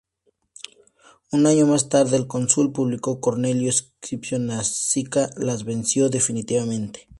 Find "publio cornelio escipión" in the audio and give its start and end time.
2.71-4.47